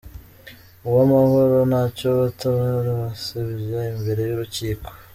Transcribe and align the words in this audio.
Uwamahoro 0.87 1.57
Ntacyobatabara 1.69 2.89
Basebya 3.01 3.79
imbere 3.93 4.21
y’Urukiko 4.29 4.89